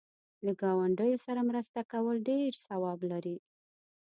له 0.45 0.51
گاونډیو 0.61 1.23
سره 1.25 1.41
مرسته 1.49 1.79
کول 1.91 2.15
ډېر 2.29 2.49
ثواب 2.65 2.99
لري. 3.11 3.37